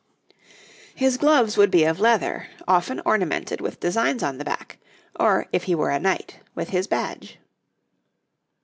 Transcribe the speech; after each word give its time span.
His 0.95 1.15
gloves 1.17 1.57
would 1.57 1.69
be 1.69 1.83
of 1.83 1.99
leather, 1.99 2.47
often 2.67 2.99
ornamented 3.05 3.61
with 3.61 3.79
designs 3.79 4.23
on 4.23 4.39
the 4.39 4.43
back, 4.43 4.79
or, 5.19 5.45
if 5.53 5.65
he 5.65 5.75
were 5.75 5.91
a 5.91 5.99
knight, 5.99 6.39
with 6.55 6.69
his 6.69 6.87
badge. 6.87 7.37